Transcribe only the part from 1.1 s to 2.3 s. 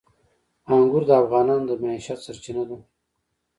افغانانو د معیشت